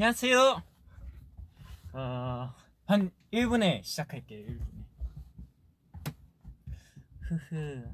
[0.00, 0.62] 안녕하세요.
[1.92, 2.54] 어,
[2.86, 4.46] 한 1분에 시작할게요.
[4.46, 4.60] 1분에.
[7.22, 7.84] 흐흐.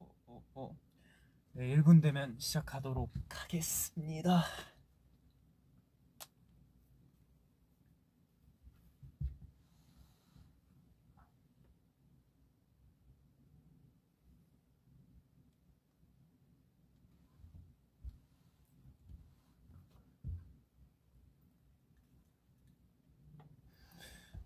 [0.00, 0.76] 어, 어, 어.
[1.52, 4.42] 네, 1분 되면 시작하도록 하겠습니다.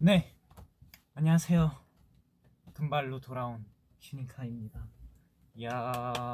[0.06, 0.32] 네,
[1.14, 1.84] 안녕하세요.
[2.74, 3.66] 금발로 돌아온
[4.00, 4.86] 휴닝카입니다.
[5.56, 6.32] 이야,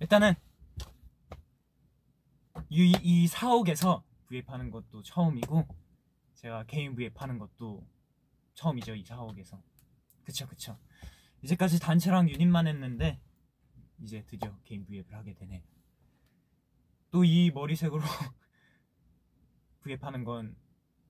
[0.00, 0.34] 일단은
[2.68, 5.66] 이, 이 사옥에서 V앱하는 것도 처음이고
[6.34, 7.88] 제가 개인 V앱하는 것도
[8.52, 9.62] 처음이죠 이 사옥에서.
[10.22, 10.78] 그쵸 그쵸.
[11.40, 13.18] 이제까지 단체랑 유닛만 했는데
[14.02, 15.64] 이제 드디어 개인 V앱을 하게 되네.
[17.10, 18.02] 또 이 머리색으로
[19.84, 20.54] V앱하는 건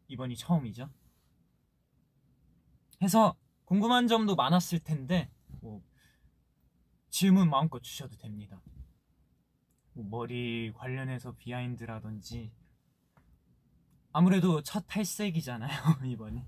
[0.06, 0.88] 이번이 처음이죠.
[3.02, 5.82] 해서 궁금한 점도 많았을 텐데 뭐
[7.10, 8.60] 질문 마음껏 주셔도 됩니다.
[9.92, 12.52] 뭐 머리 관련해서 비하인드라든지
[14.12, 15.70] 아무래도 첫 탈색이잖아요
[16.06, 16.44] 이번이.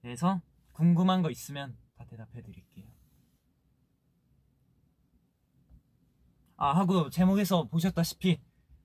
[0.00, 0.40] 그래서
[0.72, 2.86] 궁금한 거 있으면 다 대답해 드릴게요.
[6.56, 8.40] 아 하고 제목에서 보셨다시피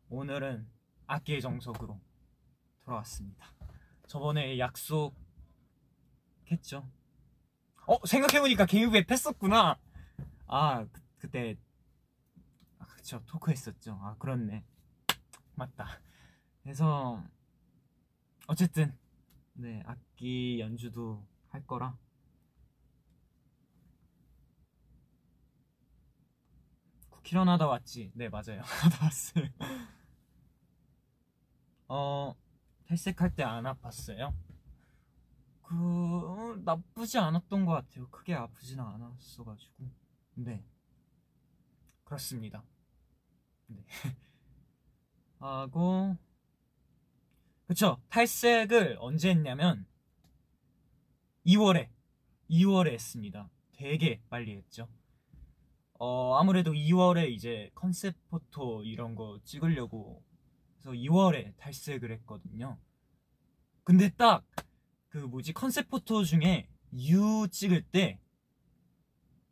[0.10, 0.68] 오늘은
[1.08, 2.00] 악기의 정석으로
[2.84, 3.48] 돌아왔습니다.
[4.08, 5.16] 저번에 약속
[6.52, 6.88] 했죠.
[7.88, 9.78] 어 생각해보니까 개인부에 했었구나.
[10.48, 11.58] 아 그, 그때
[12.80, 14.00] 아, 그쵸 토크했었죠.
[14.02, 14.64] 아 그렇네.
[15.56, 16.00] 맞다.
[16.64, 17.24] 그래서
[18.48, 18.98] 어쨌든
[19.54, 21.98] 네 악기 연주도 할 거라.
[27.10, 28.12] 쿠키런 하다 왔지.
[28.16, 28.62] 네 맞아요.
[28.64, 29.46] 하다 왔어요.
[31.88, 32.36] 어
[32.88, 34.34] 탈색할 때 안 아팠어요?
[35.74, 38.08] 그 어, 나쁘지 않았던 것 같아요.
[38.10, 39.90] 크게 아프지는 않았어가지고
[40.36, 40.64] 네
[42.04, 42.64] 그렇습니다.
[43.66, 43.84] 네
[45.40, 46.16] 하고
[47.66, 49.88] 그쵸 탈색을 언제 했냐면
[51.48, 51.90] 2월에
[52.52, 53.50] 2월에 했습니다.
[53.72, 54.88] 되게 빨리 했죠.
[55.94, 60.24] 어 아무래도 2월에 이제 컨셉 포토 이런 거 찍으려고
[60.82, 62.78] 그래서 2월에 탈색을 했거든요.
[63.84, 64.46] 근데 딱
[65.14, 66.68] 그 뭐지 컨셉 포토 중에
[67.08, 68.20] 유 찍을 때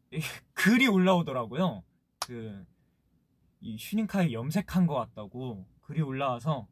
[0.53, 1.83] 글이 올라오더라고요.
[2.21, 6.67] 그이 휴닝카에 염색한 것 같다고 글이 올라와서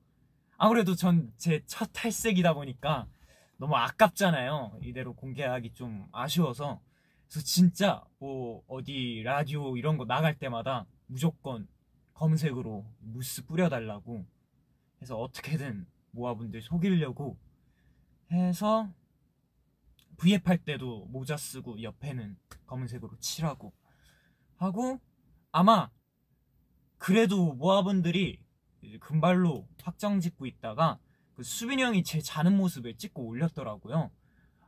[0.57, 3.07] 아무래도 전 제 첫 탈색이다 보니까
[3.57, 4.79] 너무 아깝잖아요.
[4.81, 6.81] 이대로 공개하기 좀 아쉬워서
[7.27, 11.67] 그래서 진짜 뭐 어디 라디오 이런 거 나갈 때마다 무조건
[12.15, 14.25] 검색으로 무스 뿌려달라고
[14.99, 17.37] 해서 어떻게든 모아분들 속이려고
[18.31, 18.91] 해서
[20.17, 23.73] V앱 할 때도 모자 쓰고 옆에는 검은색으로 칠하고
[24.55, 24.99] 하고
[25.51, 25.89] 아마
[26.97, 28.43] 그래도 모아분들이
[28.99, 30.99] 금발로 확정 짓고 있다가
[31.35, 34.11] 그 수빈이 형이 제 자는 모습을 찍고 올렸더라고요.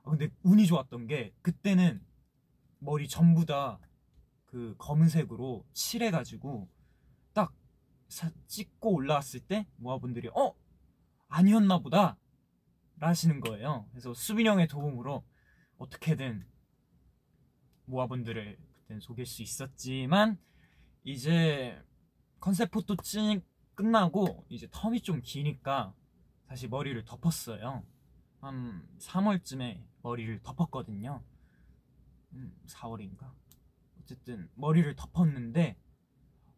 [0.03, 2.01] 아, 근데 운이 좋았던 게 그때는
[2.79, 3.79] 머리 전부 다
[4.51, 6.67] 그 검은색으로 칠해가지고
[7.33, 7.53] 딱
[8.47, 10.53] 찍고 올라왔을 때 모아분들이 어
[11.29, 12.17] 아니었나 보다
[13.01, 13.88] 라시는 거예요.
[13.89, 15.25] 그래서 수빈 형의 도움으로
[15.79, 16.45] 어떻게든
[17.85, 20.38] 모아분들을 그땐 속일 수 있었지만
[21.03, 21.84] 이제
[22.40, 23.41] 컨셉 포토 찍
[23.73, 25.95] 끝나고 이제 텀이 좀 기니까
[26.47, 27.84] 다시 머리를 덮었어요.
[28.40, 31.23] 한 3월쯤에 머리를 덮었거든요.
[32.34, 33.34] 음, 4월인가?
[33.99, 35.75] 어쨌든 머리를 덮었는데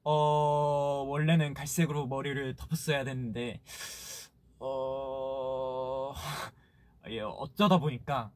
[0.04, 3.62] 어 원래는 갈색으로 머리를 덮었어야 됐는데
[4.60, 5.03] 어
[7.10, 8.32] 예, 어쩌다 보니까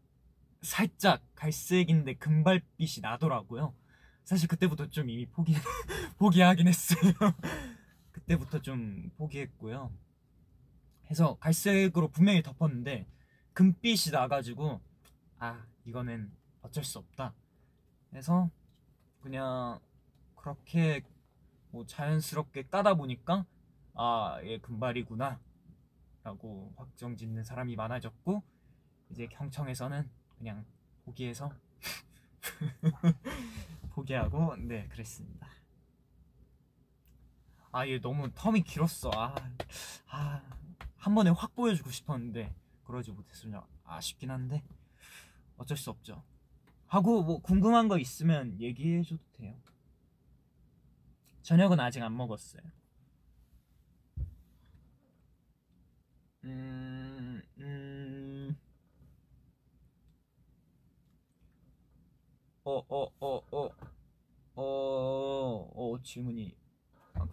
[0.62, 3.74] 살짝 갈색인데 금발빛이 나더라고요.
[4.24, 5.54] 사실 그때부터 좀 이미 포기
[6.18, 7.14] 포기하긴 했어요.
[8.12, 9.92] 그때부터 좀 포기했고요.
[11.10, 13.08] 해서 갈색으로 분명히 덮었는데
[13.54, 14.82] 금빛이 나가지고
[15.40, 16.32] 아 이거는
[16.62, 17.34] 어쩔 수 없다.
[18.14, 18.50] 해서
[19.22, 19.80] 그냥
[20.36, 21.04] 그렇게
[21.72, 23.46] 뭐 자연스럽게 까다 보니까
[23.94, 25.40] 아 얘 금발이구나
[26.28, 28.44] 라고 확정 짓는 사람이 많아졌고
[29.12, 30.66] 이제 경청에서는 그냥
[31.06, 31.50] 포기해서
[33.92, 35.48] 포기하고 네 그랬습니다.
[37.72, 39.10] 아얘 너무 텀이 길었어.
[39.16, 39.36] 아,
[40.10, 40.42] 아,
[40.98, 42.54] 한 번에 확 보여주고 싶었는데
[42.84, 44.62] 그러지 못했으면 아쉽긴 한데
[45.56, 46.26] 어쩔 수 없죠.
[46.88, 49.56] 하고 뭐 궁금한 거 있으면 얘기해줘도 돼요.
[51.44, 52.64] 저녁은 아직 안 먹었어요.
[56.48, 58.58] 음, 음.
[62.64, 63.70] 어, 어, 어, 어,
[64.56, 64.62] 어,
[65.76, 66.56] 어, 질문이.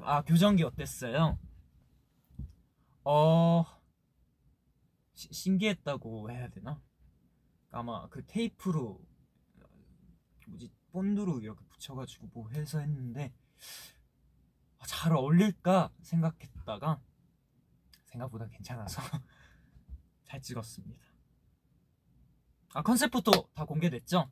[0.01, 1.39] 아, 교정기 어땠어요?
[3.05, 3.65] 어,
[5.15, 6.83] 시- 신기했다고 해야 되나?
[7.71, 9.01] 아마 그 테이프로
[10.49, 13.33] 뭐지 본드로 이렇게 붙여가지고 뭐 해서 했는데
[14.79, 17.01] 아, 잘 어울릴까 생각했다가
[18.15, 19.03] 생각보다 괜찮아서
[20.25, 21.05] 잘 찍었습니다.
[22.75, 24.31] 아 컨셉부터 다 공개됐죠?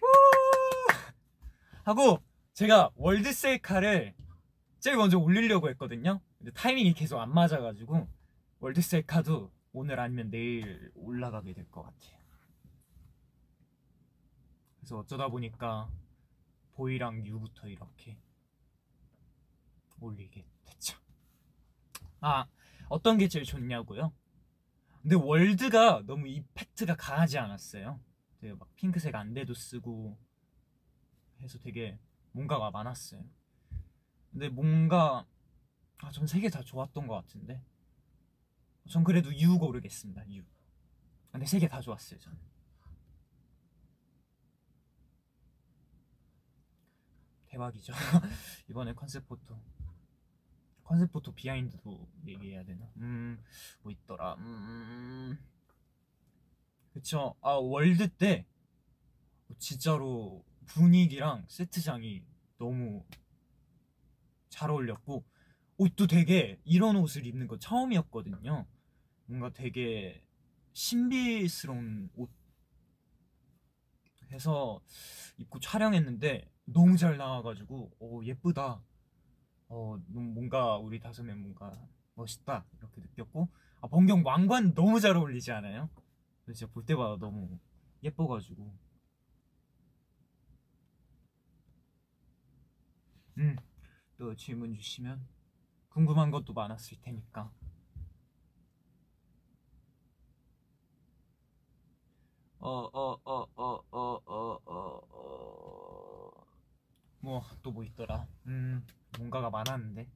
[0.00, 0.06] 우!
[1.84, 2.22] 하고
[2.54, 4.14] 제가 World 셀카를
[4.80, 6.20] 제일 먼저 올리려고 했거든요.
[6.38, 8.08] 근데 타이밍이 계속 안 맞아가지고
[8.60, 12.18] World 셀카도 오늘 아니면 내일 올라가게 될 것 같아요.
[14.78, 15.90] 그래서 어쩌다 보니까
[16.72, 18.18] 보이랑 유부터 이렇게
[20.00, 20.98] 올리게 됐죠.
[22.20, 22.46] 아
[22.88, 24.12] 어떤 게 제일 좋냐고요?
[25.02, 28.00] 근데 월드가 너무 이펙트가 강하지 않았어요.
[28.40, 30.18] 되게 막 핑크색 안대도 쓰고
[31.40, 31.98] 해서 되게
[32.32, 33.22] 뭔가가 많았어요.
[34.32, 35.26] 근데 뭔가
[35.98, 37.62] 아, 전 세 개 다 좋았던 것 같은데
[38.90, 40.22] 전 그래도 유 고르겠습니다.
[40.34, 40.42] 유.
[41.32, 42.18] 근데 세 개 다 좋았어요.
[42.20, 42.38] 저는.
[47.48, 47.92] 대박이죠.
[48.68, 49.58] 이번에 컨셉 포토.
[50.84, 52.88] 컨셉 포토 behind도 얘기해야 되나?
[52.98, 53.42] 음,
[53.82, 54.34] 뭐 있더라.
[54.34, 55.38] 음,
[56.92, 57.34] 그쵸.
[57.40, 58.46] 아, World 때
[59.58, 62.22] 진짜로 분위기랑 세트장이
[62.58, 63.04] 너무
[64.48, 65.24] 잘 어울렸고
[65.76, 68.66] 옷도 되게 이런 옷을 입는 거 처음이었거든요.
[69.26, 70.22] 뭔가 되게
[70.72, 72.30] 신비스러운 옷
[74.30, 74.80] 해서
[75.38, 78.82] 입고 촬영했는데 너무 잘 나와가지고 오 예쁘다.
[79.68, 81.72] 어 뭔가 우리 다섯 명 뭔가
[82.14, 83.48] 멋있다 이렇게 느꼈고
[83.80, 85.88] 아 번경 왕관 너무 잘 어울리지 않아요?
[86.46, 87.58] 진짜 볼 때마다 너무
[88.02, 88.72] 예뻐가지고.
[93.38, 95.26] 음또 질문 주시면
[95.88, 97.50] 궁금한 것도 많았을 테니까.
[102.60, 106.32] 어어어어어어 어.
[107.20, 108.26] 뭐또뭐 있더라?
[108.46, 108.53] 음
[109.34, 110.08] 뭔가가 많았는데.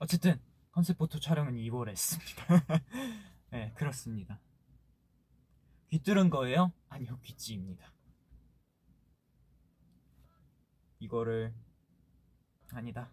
[0.00, 0.40] 어쨌든
[0.72, 2.44] 컨셉 포토 촬영은 2월에 했습니다.
[3.50, 4.40] 네 그렇습니다.
[5.88, 6.72] 귀 뚫은 거예요?
[6.88, 7.92] 아니요 귀찌입니다.
[10.98, 11.54] 이거를
[12.72, 13.12] 아니다.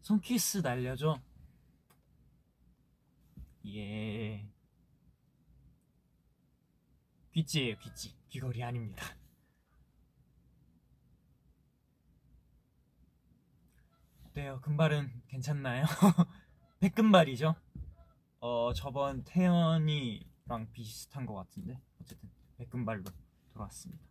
[0.00, 1.22] 손키스 날려줘.
[3.66, 4.50] 예.
[7.32, 8.16] 귀찌예요 귀찌.
[8.28, 9.19] 귀걸이 아닙니다
[14.40, 14.60] 어때요?
[14.62, 15.84] 금발은 괜찮나요?
[16.80, 17.54] 백금발이죠?
[18.40, 21.78] 어 저번 태연이랑 비슷한 것 같은데?
[22.00, 23.04] 어쨌든 백금발로
[23.52, 24.02] 돌아왔습니다.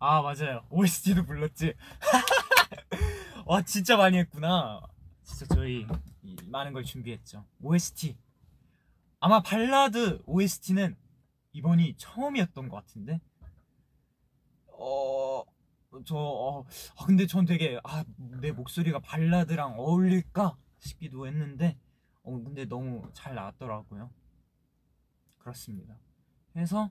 [0.00, 0.66] 아 맞아요.
[0.70, 1.74] OST도 불렀지.
[3.46, 4.82] 와 진짜 많이 했구나.
[5.22, 5.86] 진짜 저희
[6.22, 7.46] 이 많은 걸 준비했죠.
[7.62, 8.16] OST
[9.20, 10.96] 아마 발라드 OST는
[11.52, 13.20] 이번이 처음이었던 것 같은데
[14.78, 15.44] 어
[16.04, 16.64] 저 어,
[16.96, 21.78] 아, 근데 전 되게 아 내 목소리가 발라드랑 어울릴까 싶기도 했는데
[22.22, 24.10] 어 근데 너무 잘 나왔더라고요.
[25.38, 25.96] 그렇습니다.
[26.56, 26.90] 해서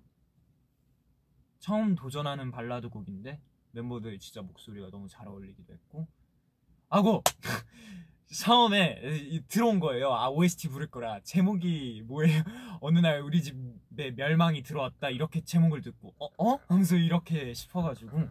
[1.59, 3.39] 처음 도전하는 발라드 곡인데
[3.71, 6.07] 멤버들 진짜 목소리가 너무 잘 어울리기도 했고
[6.89, 7.23] 하고
[8.33, 10.11] 처음에 이- 들어온 거예요.
[10.13, 11.19] 아 OST 부를 거라.
[11.23, 12.43] 제목이 뭐예요?
[12.81, 15.09] 어느 날 우리 집에 멸망이 들어왔다.
[15.09, 16.27] 이렇게 제목을 듣고 어?
[16.37, 16.59] 어?
[16.67, 18.29] 하면서 이렇게 싶어가지고.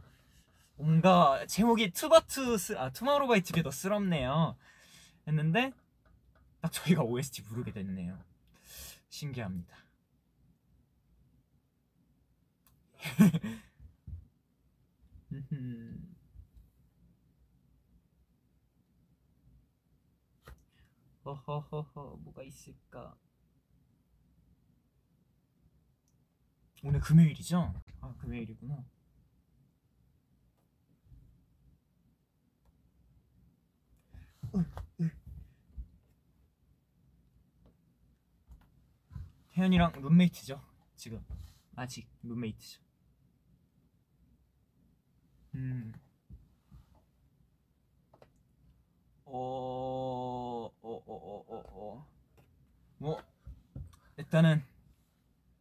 [0.77, 4.57] 뭔가 제목이 투바투 스, 아 투마로우 바이 투게더 쓰럽네요.
[5.29, 5.73] 했는데
[6.61, 8.19] 딱 저희가 OST 부르게 됐네요.
[9.09, 9.77] 신기합니다
[15.53, 16.15] 음.
[21.25, 23.17] 허허허허 뭐가 있을까?
[26.85, 27.73] 오늘 금요일이죠?
[28.01, 28.85] 아 금요일이구나.
[39.51, 40.61] 태연이랑 룸메이트죠
[40.97, 41.25] 지금.
[41.77, 42.09] 아직.
[42.23, 42.81] 룸메이트죠.
[45.55, 45.93] 음.
[49.35, 52.07] 어, 어, 어, 어, 어,
[53.01, 53.19] 어.
[54.19, 54.63] 일단은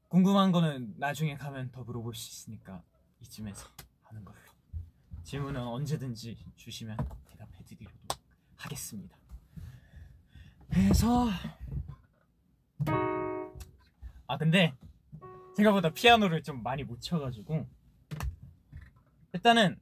[0.09, 2.83] 궁금한 거는 나중에 가면 더 물어볼 수 있으니까
[3.21, 3.65] 이쯤에서
[4.03, 4.37] 하는 걸로.
[5.23, 6.97] 질문은 언제든지 주시면
[7.29, 7.97] 대답해 드리도록
[8.57, 9.15] 하겠습니다.
[10.69, 11.29] 그래서
[14.27, 14.75] 아 근데
[15.55, 17.65] 생각보다 피아노를 좀 많이 못 쳐가지고
[19.31, 19.79] 일단은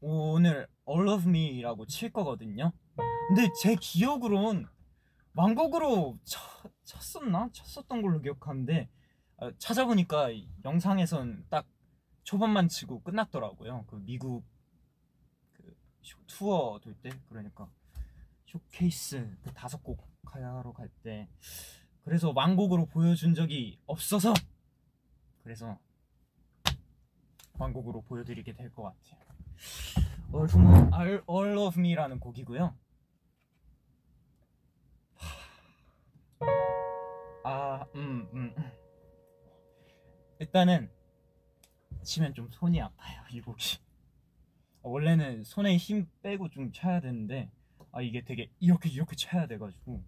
[0.00, 2.72] 오늘 All of Me라고 칠 거거든요.
[3.28, 4.68] 근데 제 기억으론
[5.34, 6.40] 왕곡으로 쳐,
[6.84, 7.48] 쳤었나?
[7.52, 8.88] 쳤었던 걸로 기억하는데
[9.38, 10.28] 아, 찾아보니까
[10.64, 11.66] 영상에선 딱
[12.22, 13.84] 초반만 치고 끝났더라고요.
[13.88, 14.44] 그 미국
[15.52, 17.68] 그 쇼- 투어 돌 때 그러니까
[18.46, 21.28] 쇼케이스 그 다섯 곡 하러 갈 때
[22.04, 24.32] 그래서 왕곡으로 보여준 적이 없어서
[25.42, 25.78] 그래서
[27.58, 29.24] 왕곡으로 보여드리게 될 것 같아요.
[30.98, 32.74] All, All of Me라는 곡이고요.
[37.44, 38.54] 아, 음, 음.
[38.56, 38.72] 음.
[40.38, 40.90] 일단은
[42.02, 43.78] 치면 좀 손이 아파요 이 곡이.
[44.82, 47.50] 어, 원래는 손에 힘 빼고 좀 쳐야 되는데
[47.92, 50.02] 아 이게 되게 이렇게 이렇게 쳐야 돼가지고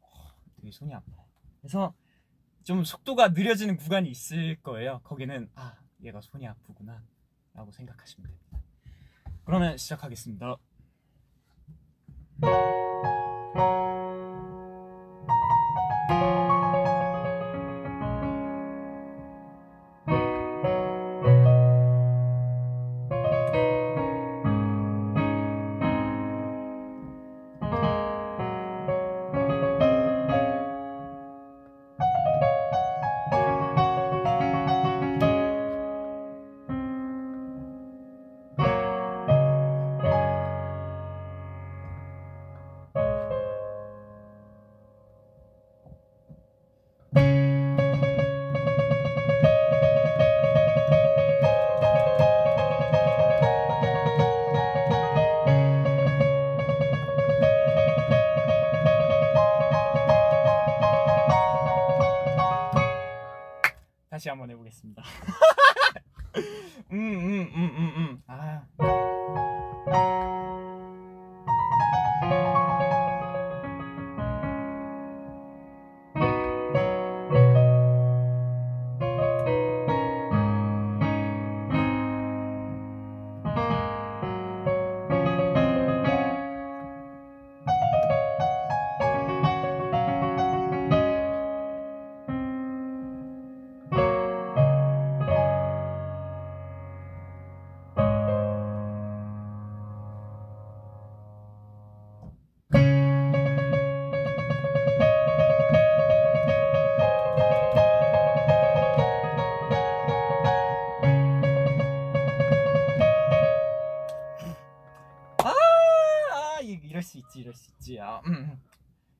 [0.00, 0.08] 어,
[0.56, 1.24] 되게 손이 아파요.
[1.60, 1.94] 그래서
[2.64, 5.00] 좀 속도가 느려지는 구간이 있을 거예요.
[5.04, 7.04] 거기는 아 얘가 손이 아프구나
[7.52, 8.62] 라고 생각하시면 됩니다.
[9.44, 10.56] 그러면 시작하겠습니다.
[64.26, 65.04] 다시 한번 해보겠습니다.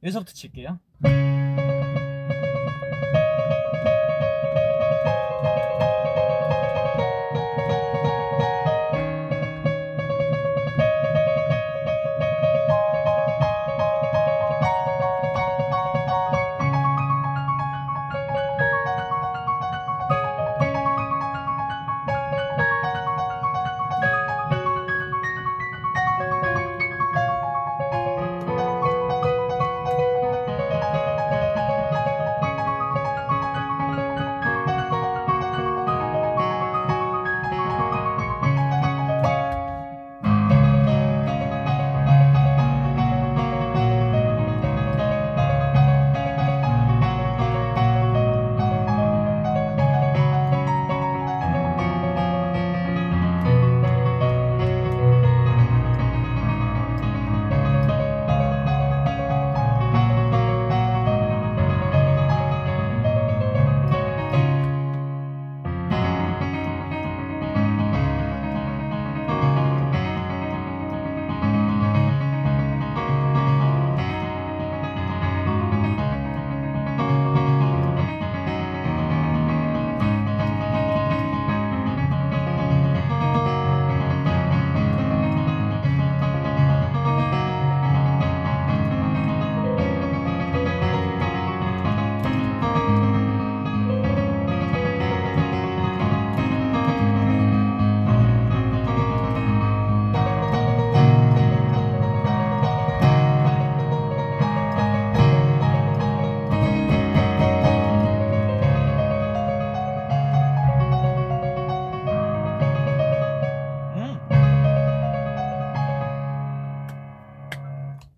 [0.07, 0.79] 여기서부터 칠게요.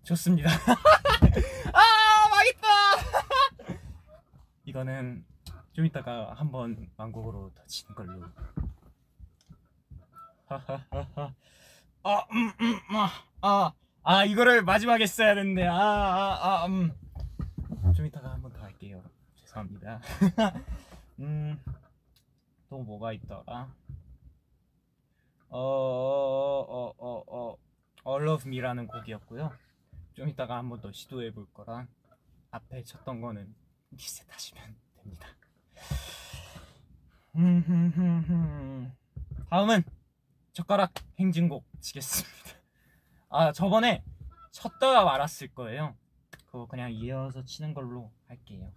[0.09, 0.49] 좋습니다.
[1.71, 2.67] 아 망했다.
[4.65, 5.23] 이거는
[5.73, 8.25] 좀 이따가 한번 왕곡으로 더 치는 걸로.
[12.01, 13.11] 아, 음, 음, 아,
[13.41, 16.91] 아, 아, 이거를 마지막에 써야 되는데, 아, 아, 아, 음.
[17.93, 19.03] 좀 이따가 한번 더 할게요.
[19.35, 20.01] 죄송합니다.
[21.19, 21.61] 음,
[22.67, 23.71] 또 뭐가 있더라?
[25.49, 27.57] 어, 어, 어, 어,
[28.07, 29.68] All of Me라는 곡이었고요.
[30.19, 31.87] 좀 이따가 한 번 더 시도해 볼 거랑
[32.51, 33.55] 앞에 쳤던 거는
[33.91, 35.27] 리셋하시면 됩니다.
[37.37, 38.93] 음,
[39.49, 39.83] 다음은
[40.51, 42.59] 젓가락 행진곡 치겠습니다.
[43.29, 44.03] 아 저번에
[44.51, 45.95] 쳤다가 말았을 거예요.
[46.47, 48.73] 그거 그냥 이어서 치는 걸로 할게요.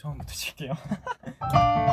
[0.00, 0.72] 처음부터 칠게요.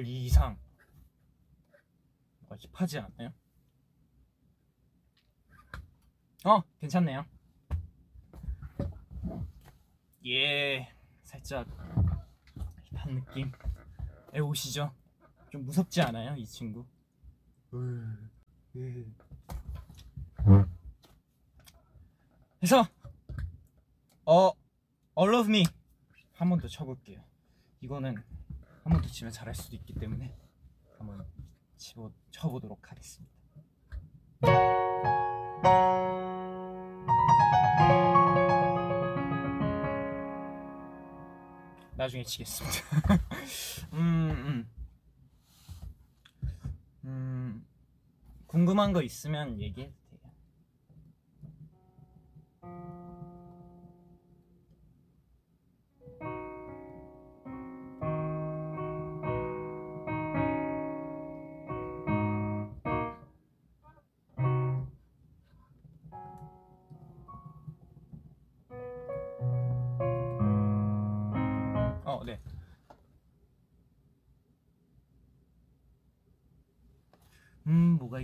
[0.00, 0.58] 이 이상
[2.40, 3.32] 뭐가 힙하지 않나요?
[6.44, 7.24] 어, 괜찮네요.
[10.26, 11.66] 예, 살짝
[12.92, 13.52] 힙한 느낌.
[14.32, 14.94] 에 오시죠?
[15.50, 16.86] 좀 무섭지 않아요, 이 친구?
[22.58, 22.86] 그래서
[24.24, 24.52] 어,
[25.18, 25.64] All of Me
[26.34, 27.22] 한 번 더 쳐볼게요.
[27.80, 28.14] 이거는
[29.20, 30.34] 치면 잘할 수도 있기 때문에
[30.96, 31.26] 한번
[31.76, 33.30] 치보, 쳐보도록 하겠습니다.
[41.96, 42.78] 나중에 치겠습니다.
[43.92, 44.70] 음, 음.
[47.04, 47.66] 음,
[48.46, 49.92] 궁금한 거 있으면 얘기해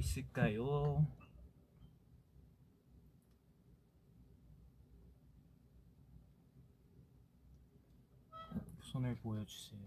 [0.06, 1.04] 있을까요?
[8.82, 9.80] 손을 보여주세요.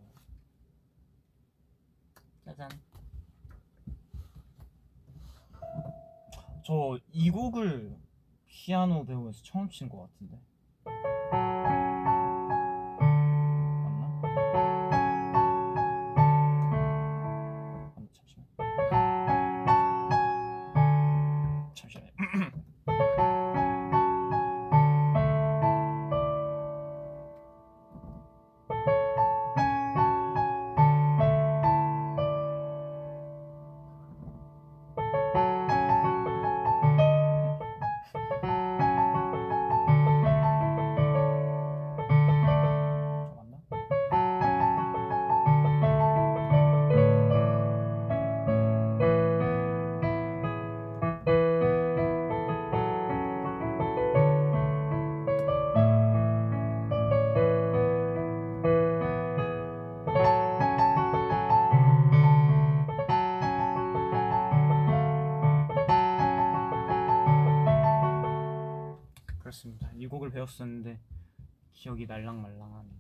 [2.46, 2.70] 짜잔.
[6.66, 7.98] 저 이 곡을
[8.48, 10.40] 피아노 배우면서 처음 친 것 같은데.
[70.50, 71.00] 배웠었는데
[71.74, 73.00] 기억이 날랑말랑하네요.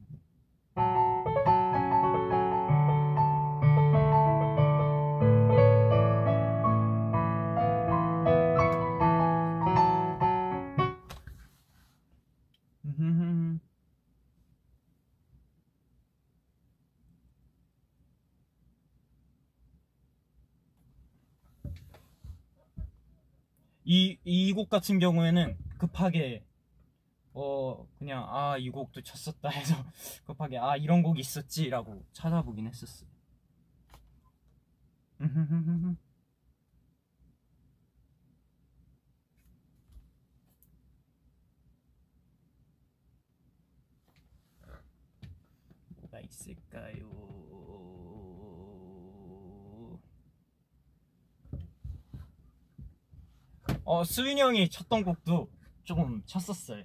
[12.85, 13.59] 음흠흠.
[23.85, 26.43] 이, 이 곡 같은 경우에는 급하게
[27.69, 29.75] 어 그냥 아 이 곡도 쳤었다 해서
[30.25, 33.09] 급하게 아 이런 곡이 있었지라고 찾아보긴 했었어요.
[45.95, 47.09] 뭐가 있을까요?
[53.83, 55.49] 어 수빈이 형이 쳤던 곡도
[55.83, 56.83] 조금 쳤었어요.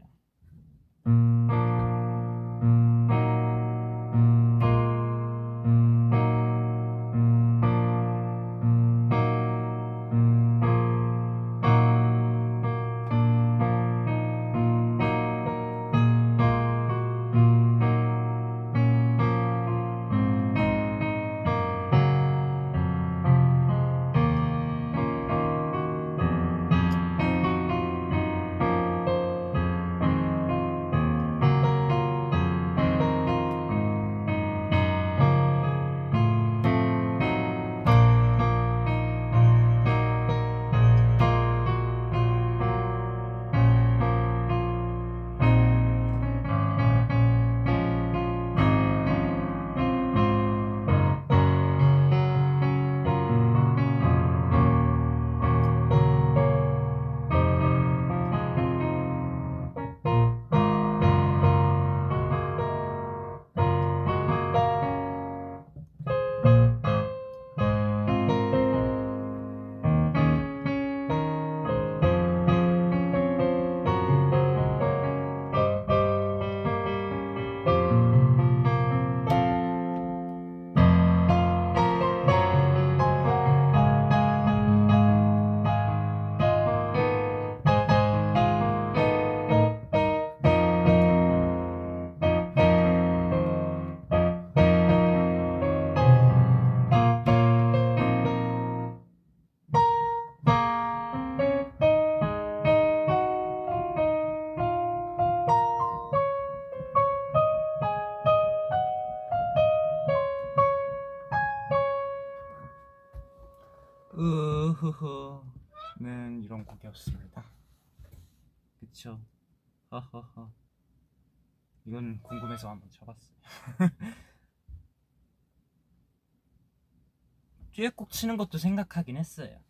[127.74, 129.60] 듀엣곡 치는 것도 생각하긴 했어요.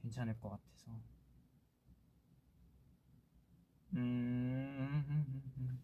[0.00, 0.92] 괜찮을 것 같아서.
[3.94, 5.80] 음.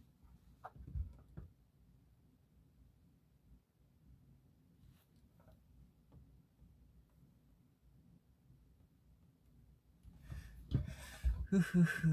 [11.46, 12.06] 흐흐흐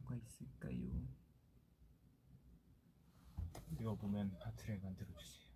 [0.00, 1.06] 뭐가 있을까요?
[3.78, 5.49] 이거 보면 파트를 만들어 주세요.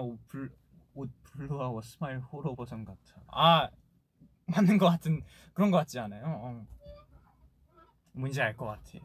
[0.00, 0.50] 옷, 블,
[0.94, 2.98] 옷 블루하고 스마일 호러 버전 같아.
[3.28, 3.68] 아
[4.46, 6.24] 맞는 것 같은 그런 것 같지 않아요?
[6.26, 6.66] 어.
[8.12, 9.02] 뭔지 알 것 같아요.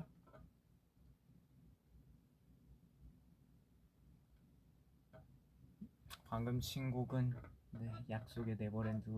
[6.29, 7.33] 방금 친 곡은
[7.71, 9.09] 네, 약속의 네버랜드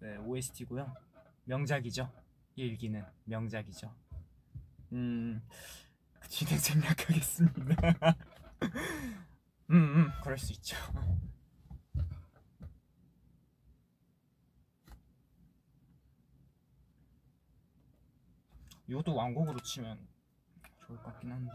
[0.00, 0.92] 네, OST고요.
[1.44, 2.10] 명작이죠.
[2.56, 3.94] 일기는 명작이죠.
[4.92, 5.42] 음,
[6.18, 7.76] 그 진행 생략하겠습니다.
[9.70, 10.76] 음, 음, 그럴 수 있죠.
[18.88, 20.08] 이것도 왕곡으로 치면
[20.86, 21.52] 좋을 것 같긴 한데.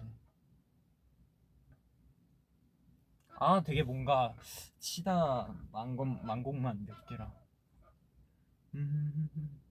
[3.38, 4.34] 아, 되게 뭔가
[4.80, 7.34] 치다 만곡 만곡만 몇 개라.
[8.76, 9.65] 음.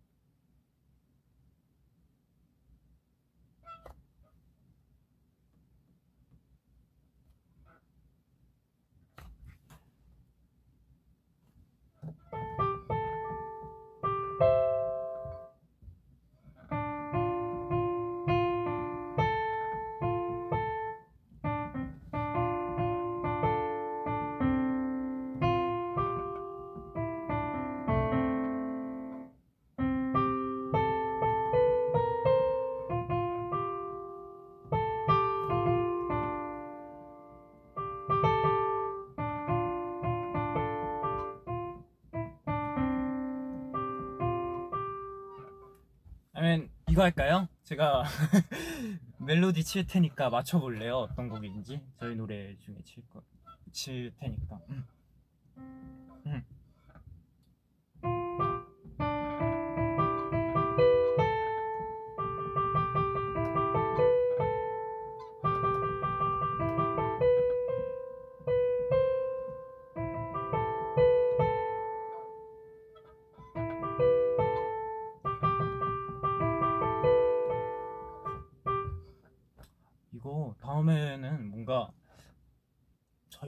[46.94, 47.48] 이거 할까요?
[47.64, 48.04] 제가
[49.18, 50.98] 멜로디 칠 테니까 맞춰볼래요?
[50.98, 53.20] 어떤 곡인지 저희 노래 중에 칠 거,
[53.72, 54.60] 칠 테니까.
[54.68, 54.86] 음.
[56.26, 56.44] 음.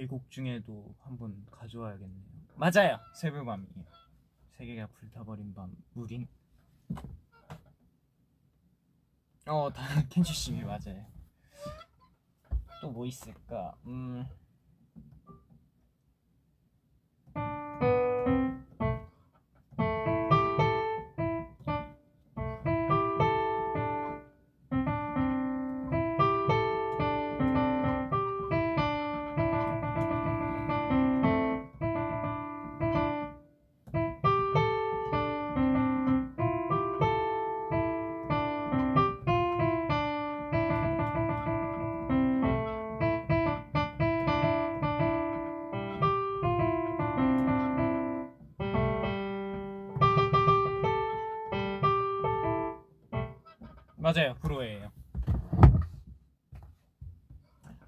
[0.06, 2.24] 곡 중에도 한번 가져와야겠네요.
[2.56, 2.98] 맞아요.
[3.14, 3.84] 새벽밤이에요.
[4.52, 6.26] 세계가 불타버린 밤 무린.
[9.46, 11.06] 어, 다 켄슈님이 맞아요.
[12.80, 13.74] 또 뭐 있을까?
[13.86, 14.24] 음.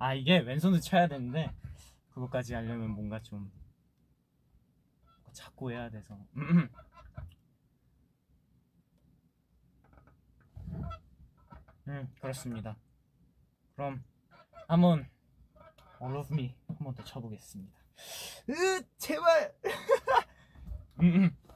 [0.08, 1.54] 아 이게 왼손도 쳐야 되는데
[2.08, 3.52] 그것까지 하려면 뭔가 좀
[5.34, 6.18] 잡고 해야 돼서.
[11.88, 12.78] 음 그렇습니다.
[13.76, 14.02] 그럼
[14.66, 15.06] 한번
[16.00, 17.78] All of Me 한번 더 쳐보겠습니다.
[18.48, 19.54] 으 제발.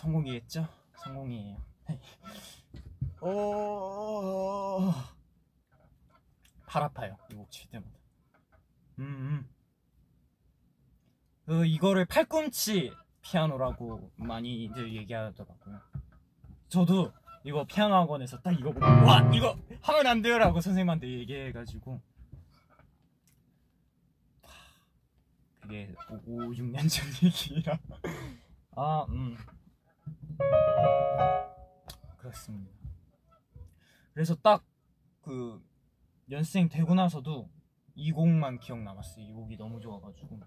[0.00, 0.66] 성공이겠죠?
[1.04, 1.56] 성공이에요.
[3.20, 4.92] 어...
[6.66, 7.16] 팔 아파요.
[7.30, 7.90] 이 곡 칠 때마다.
[8.98, 9.48] 음, 음.
[11.44, 15.80] 그 이거를 팔꿈치 피아노라고 많이들 얘기하더라고요.
[16.68, 17.12] 저도
[17.44, 22.00] 이거 피아노 학원에서 딱 이거 보고 와 이거 하면 안 돼요라고 선생님한테 얘기해가지고
[25.60, 27.78] 그게 5, 6년 전 얘기라
[28.76, 29.36] 아 음.
[32.18, 32.70] 그렇습니다.
[34.14, 34.64] 그래서 딱
[35.22, 35.62] 그
[36.30, 37.50] 연습생 되고 나서도
[37.94, 39.24] 이 곡만 기억 남았어요.
[39.24, 40.40] 이 곡이 너무 좋아가지고.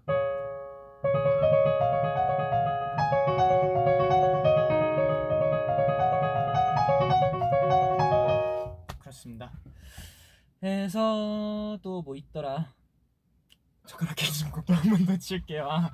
[8.98, 9.52] 그렇습니다.
[10.62, 12.72] 해서 또 뭐 있더라.
[13.86, 15.68] 젓가락 깨진 곡도 한 번 더 칠게요.
[15.70, 15.90] 아,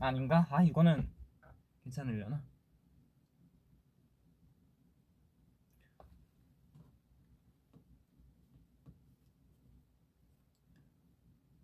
[0.00, 0.46] 아닌가?
[0.50, 1.08] 아 이거는
[1.82, 2.42] 괜찮으려나?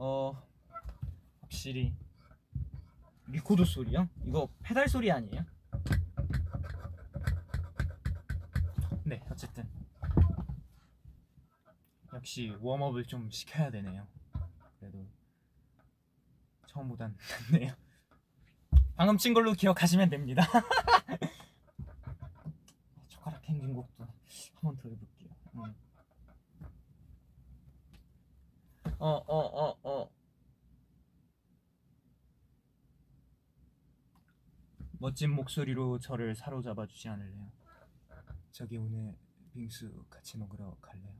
[0.03, 0.33] 어
[1.43, 1.95] 확실히
[3.27, 4.09] 리코더 소리야?
[4.25, 5.45] 이거 페달 소리 아니에요?
[9.05, 9.69] 네 어쨌든
[12.15, 14.07] 역시 웜업을 좀 시켜야 되네요
[14.79, 15.07] 그래도
[16.69, 17.15] 처음보단
[17.53, 17.75] 낫네요
[18.97, 20.43] 방금 친 걸로 기억하시면 됩니다
[23.09, 24.11] 젓가락 행진 곡도 한
[24.63, 25.75] 번 더 해볼게요 음.
[29.01, 30.11] 어, 어, 어, 어.
[34.99, 37.51] 멋진 목소리로 저를 사로잡아 주지 않을래요?
[38.53, 39.17] 저기 오늘
[39.55, 41.15] 빙수 같이 먹으러 갈래요?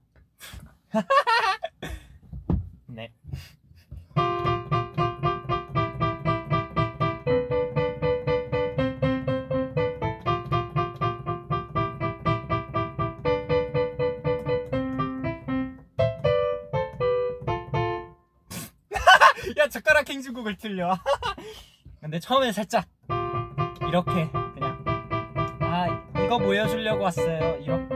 [2.87, 3.15] 네.
[20.01, 20.99] 야 젓가락 행진곡을 틀려.
[22.01, 22.87] 근데 처음에 살짝
[23.87, 24.85] 이렇게 그냥
[25.61, 25.87] 아
[26.25, 27.59] 이거 보여주려고 왔어요.
[27.61, 27.90] 이렇게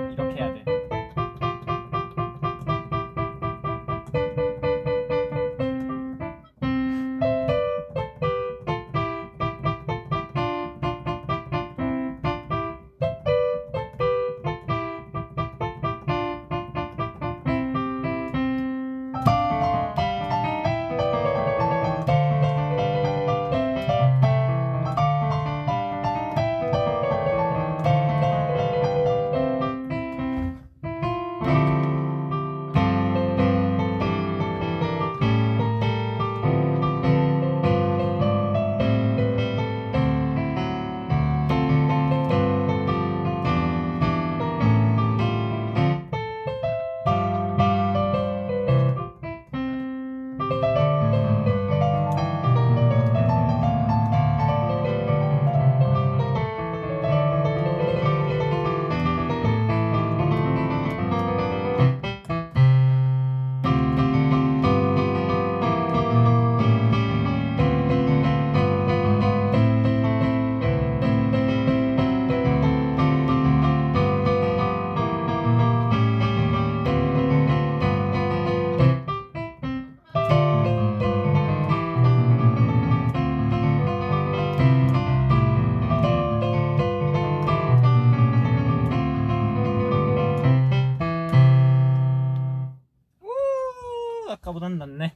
[94.74, 95.14] 우 아까보단 낫네.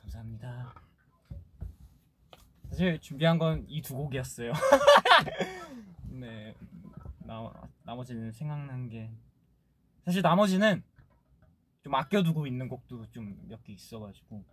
[0.00, 0.74] 감사합니다.
[2.70, 4.52] 사실 준비한 건 이 두 곡이었어요.
[6.06, 6.54] 네,
[7.20, 7.50] 나
[7.82, 9.10] 나머지는 생각난 게
[10.04, 10.82] 사실 나머지는
[11.82, 14.44] 좀 아껴두고 있는 곡도 좀 몇 개 있어가지고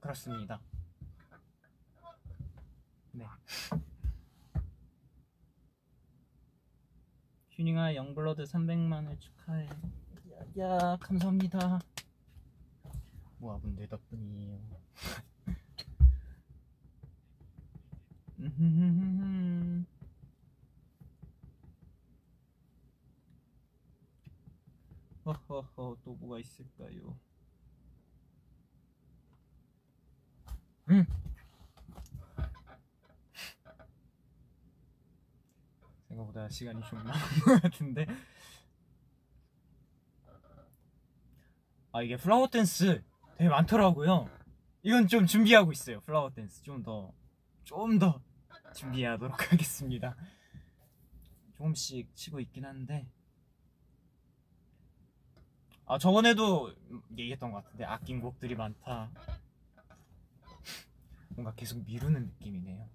[0.00, 0.60] 그렇습니다.
[3.12, 3.24] 네.
[7.52, 9.66] 휴닝아 영블러드 300만을 축하해.
[10.58, 11.80] 야, 야 감사합니다.
[13.38, 14.58] 모아분 내 덕분이에요.
[25.26, 27.18] 허허허 또 뭐가 있을까요?
[30.88, 31.04] 음.
[36.08, 37.12] 생각보다 시간이 좀 남은
[37.44, 38.06] 것 같은데
[41.98, 43.02] 아 이게 Flower Dance
[43.36, 44.30] 되게 많더라고요
[44.82, 47.12] 이건 좀 준비하고 있어요 Flower Dance 좀 더
[47.64, 48.20] 좀 더
[48.74, 50.14] 준비하도록 하겠습니다.
[51.56, 53.10] 조금씩 치고 있긴 한데
[55.86, 56.72] 아 저번에도
[57.16, 59.10] 얘기했던 것 같은데 아낀 곡들이 많다.
[61.30, 62.88] 뭔가 계속 미루는 느낌이네요.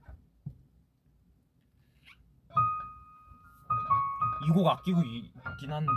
[4.48, 5.92] 이 곡 아끼고 있긴 한데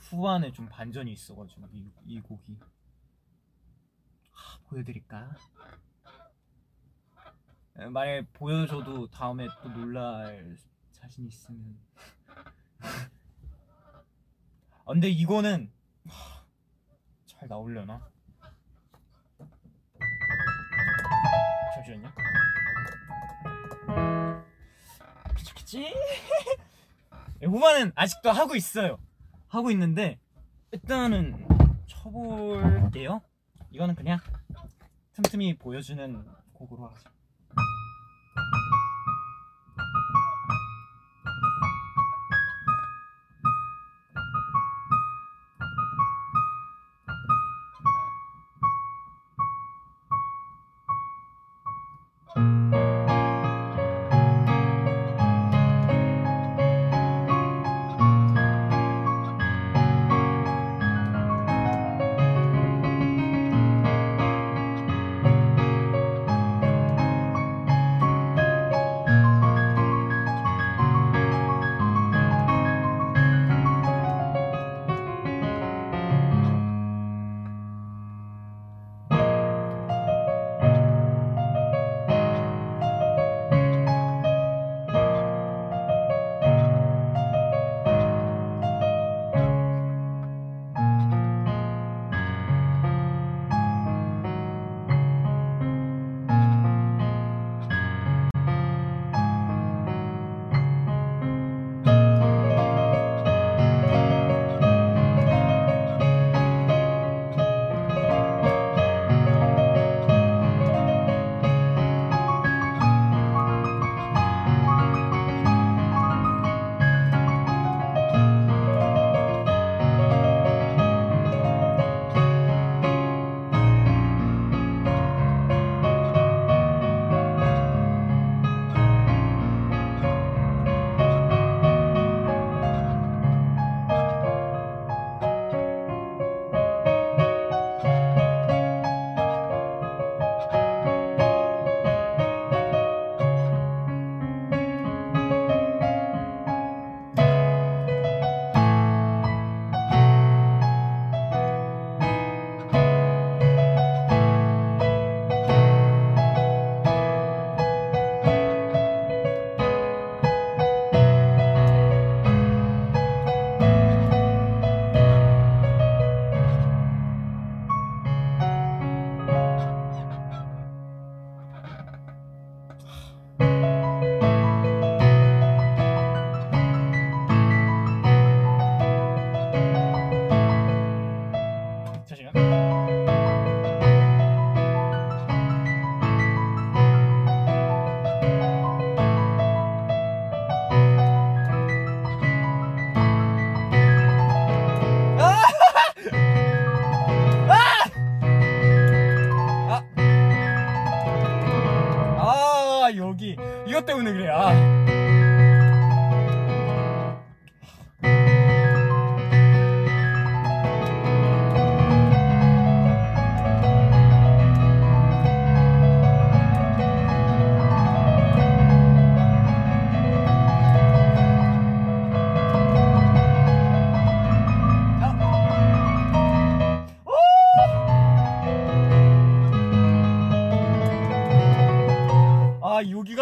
[0.00, 2.58] 후반에 좀 반전이 있어가지고 이, 이 곡이
[4.32, 5.36] 하, 보여드릴까?
[7.78, 10.56] 에, 만약에 보여줘도 다음에 또 놀랄
[10.92, 11.78] 자신 있으면
[12.80, 13.10] 아,
[14.86, 15.70] 근데 이거는
[16.06, 16.44] 하,
[17.26, 18.10] 잘 나오려나?
[21.74, 22.12] 잠시만요?
[27.42, 28.98] 예, 후반은 아직도 하고 있어요
[29.50, 30.18] 하고 있는데
[30.70, 31.46] 일단은
[31.86, 33.20] 쳐볼게요.
[33.72, 34.18] 이거는 그냥
[35.12, 37.10] 틈틈이 보여주는 곡으로 하죠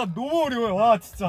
[0.06, 0.74] 너무 어려워요.
[0.76, 1.28] 와 진짜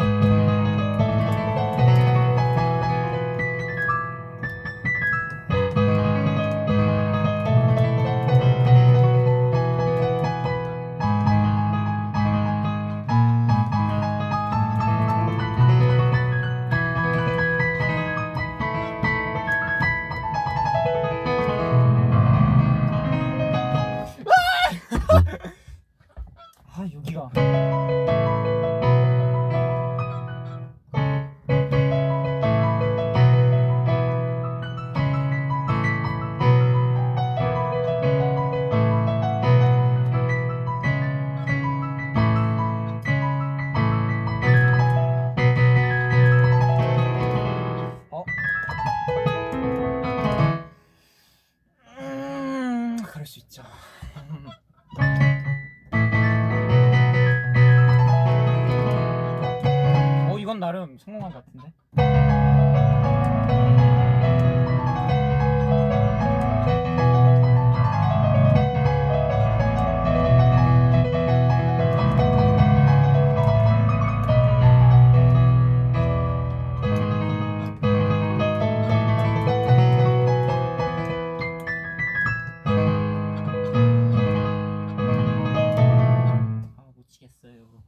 [87.29, 87.83] 치겠어요.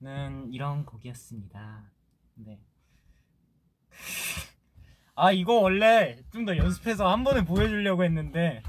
[0.00, 1.90] 는 이런 곡이었습니다.
[2.34, 2.60] 네.
[5.14, 8.62] 아, 이거 원래 좀 더 연습해서 한 번에 보여주려고 했는데,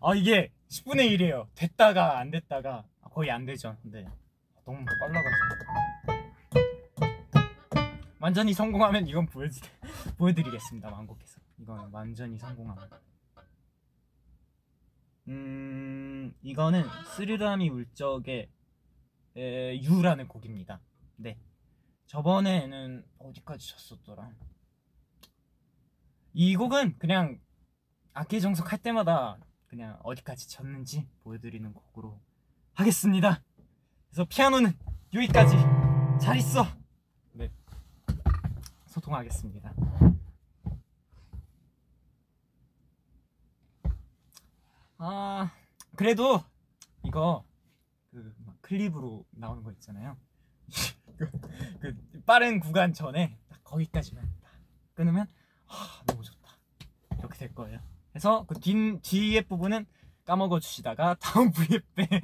[0.00, 1.48] 아, 이게 10분의 1이에요.
[1.54, 3.76] 됐다가 안 됐다가 거의 안 되죠.
[3.82, 4.06] 근데
[4.66, 5.68] 너무 빨라가지고.
[8.20, 9.58] 완전히 성공하면 이건 보여드,
[10.18, 10.90] 보여드리겠습니다.
[10.90, 11.40] 완곡해서.
[11.58, 12.90] 이건 완전히 성공하면.
[15.28, 18.48] 음, 이거는 스르라미 울적의
[19.38, 20.80] 에, 유라는 곡입니다.
[21.14, 21.38] 네.
[22.06, 24.34] 저번에는 어디까지 쳤었더라?
[26.32, 27.40] 이 곡은 그냥
[28.14, 32.20] 악기 정석할 때마다 그냥 어디까지 쳤는지 보여드리는 곡으로
[32.74, 33.44] 하겠습니다.
[34.08, 34.76] 그래서 피아노는
[35.14, 35.56] 여기까지
[36.20, 36.66] 잘 있어.
[37.32, 37.48] 네.
[38.86, 39.72] 소통하겠습니다.
[44.96, 45.52] 아,
[45.94, 46.42] 그래도
[47.04, 47.44] 이거
[48.68, 50.18] 클립으로 나오는 거 있잖아요.
[51.16, 51.30] 그,
[51.80, 54.52] 그 빠른 구간 전에 딱 거기까지만 딱
[54.92, 55.26] 끊으면
[55.66, 56.58] 아, 너무 좋다.
[57.18, 57.80] 이렇게 될 거예요.
[58.12, 59.86] 그래서 그 뒤, 뒤에 부분은
[60.26, 62.20] 까먹어 주시다가 다음 V에 때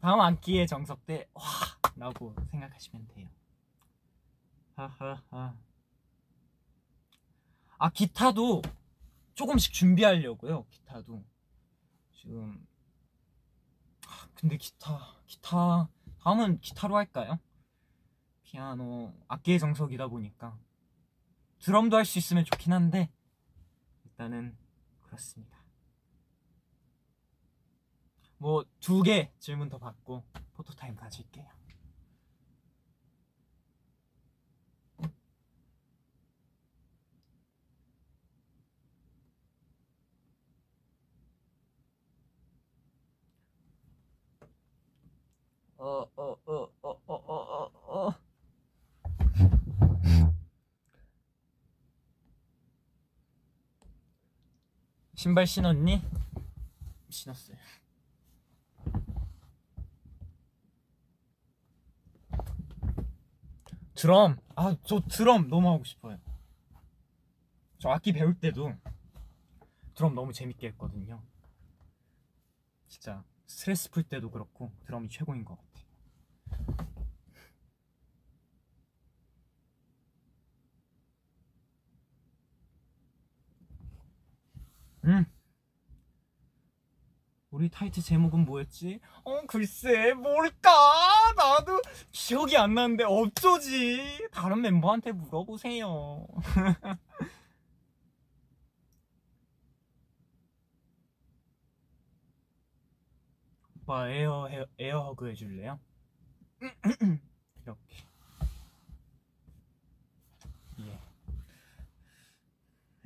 [0.00, 1.42] 다음 악기의 정석 때 와!
[1.96, 3.28] 라고 생각하시면 돼요.
[4.74, 5.56] 하하하.
[7.78, 8.60] 아, 기타도
[9.34, 10.66] 조금씩 준비하려고요.
[10.68, 11.24] 기타도.
[12.12, 12.75] 지금 아,
[14.34, 15.88] 근데 기타 기타
[16.20, 17.38] 다음은 기타로 할까요?
[18.42, 20.58] 피아노 악기의 정석이다 보니까
[21.60, 23.10] 드럼도 할 수 있으면 좋긴 한데
[24.04, 24.56] 일단은
[25.02, 25.56] 그렇습니다.
[28.38, 31.46] 뭐 두 개 질문 더 받고 포토타임 가질게요.
[45.78, 48.14] 어, 어, 어, 어, 어, 어, 어, 어.
[55.14, 56.02] 신발 신었니?
[57.10, 57.56] 신었어요.
[63.94, 64.36] 드럼.
[64.54, 66.18] 아, 저 드럼 너무 하고 싶어요.
[67.78, 68.72] 저 악기 배울 때도
[69.94, 71.22] 드럼 너무 재밌게 했거든요.
[72.88, 75.65] 진짜 스트레스 풀 때도 그렇고 드럼이 최고인 것 같아.
[85.06, 85.24] 음.
[87.50, 89.00] 우리 타이틀 제목은 뭐였지?
[89.24, 90.70] 어, 글쎄, 뭘까?
[91.36, 91.80] 나도
[92.12, 94.28] 기억이 안 나는데 어쩌지?
[94.32, 96.26] 다른 멤버한테 물어보세요.
[103.86, 105.78] 오빠 air air, air hug 해줄래요?
[107.62, 108.04] 이렇게
[110.80, 110.98] 예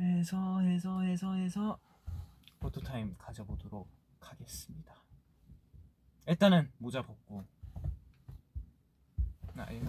[0.01, 1.79] 해서 해서 해서 해서
[2.61, 3.91] 포토타임 가져보도록
[4.21, 4.95] 하겠습니다.
[6.27, 7.45] 일단은 모자 벗고.
[9.57, 9.83] 아, 예.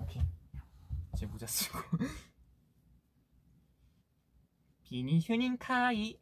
[0.00, 0.22] 오케이.
[1.14, 1.78] 이제 모자 쓰고.
[4.82, 6.18] 비니 휴닝카이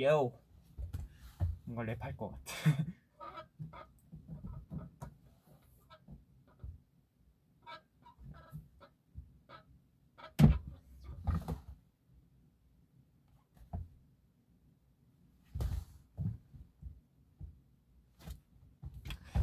[0.00, 0.32] 요
[1.64, 2.44] 뭔가 랩할 것 같아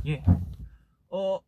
[0.06, 0.24] 예.
[1.10, 1.42] 어.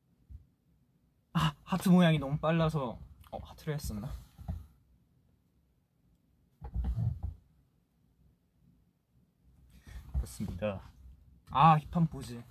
[1.33, 2.99] 아, 하트 모양이 너무 빨라서
[3.31, 4.26] 어, 하트를 했었나?
[10.27, 10.81] 그렇습니다.
[11.51, 12.41] 아, 힙한 포즈.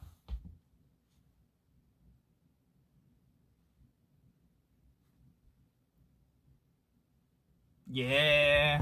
[7.95, 8.81] 예.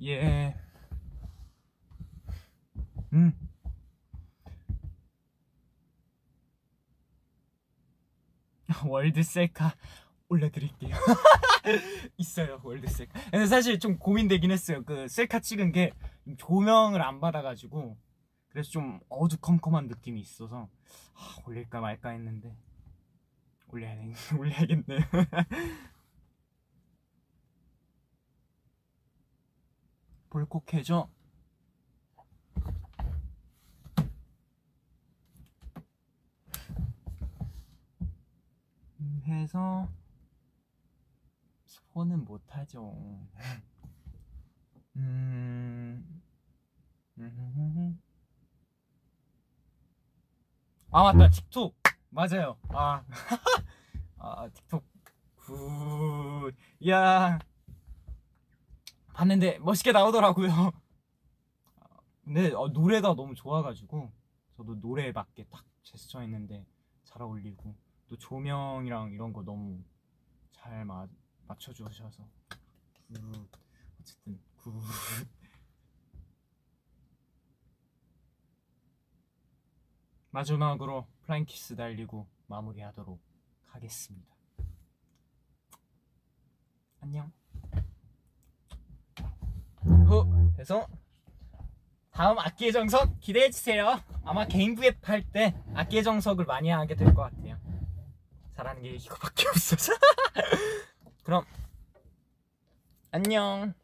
[0.00, 0.54] 예.
[3.12, 3.32] 음.
[8.86, 9.74] world 셀카
[10.28, 10.96] 올려드릴게요.
[12.16, 13.20] 있어요 world 셀카.
[13.30, 14.82] 근데 사실 좀 고민되긴 했어요.
[14.84, 15.92] 그 셀카 찍은 게
[16.36, 17.96] 조명을 안 받아가지고
[18.48, 20.68] 그래서 좀 어두컴컴한 느낌이 있어서
[21.14, 22.56] 아, 올릴까 말까 했는데
[23.68, 24.84] 올려야 돼 올려야겠네.
[30.32, 31.10] 볼콕해져.
[39.00, 39.88] 음, 해서
[41.66, 43.28] 손은 못하죠.
[44.96, 46.22] 음.
[47.18, 48.00] 음.
[50.90, 51.74] 아 맞다 틱톡
[52.10, 52.58] 맞아요.
[52.68, 53.02] 아,
[54.18, 54.84] 아 틱톡
[55.36, 56.54] Good.
[56.88, 57.38] 야
[59.14, 60.50] 봤는데 멋있게 나오더라고요.
[61.80, 61.84] 아,
[62.24, 64.12] 근데 어, 노래가 너무 좋아가지고
[64.56, 66.66] 저도 노래에 맞게 딱 제스처 했는데
[67.04, 67.74] 잘 어울리고
[68.08, 69.82] 또 조명이랑 이런 거 너무
[70.52, 71.06] 잘 마,
[71.46, 72.22] 맞춰주셔서
[73.08, 73.48] good.
[74.00, 74.72] 어쨌든 good.
[80.30, 83.20] 마지막으로 flying kiss 달리고 마무리하도록
[83.66, 84.34] 하겠습니다.
[87.00, 87.32] 안녕.
[90.06, 90.86] 후 해서
[92.10, 94.00] 다음 악기의 정석 기대해 주세요.
[94.24, 97.58] 아마 개인 브이앱 할때 악기의 정석을 많이 하게 될 것 같아요.
[98.54, 99.92] 잘하는 게 이거밖에 없어서.
[101.24, 101.44] 그럼
[103.10, 103.74] 안녕.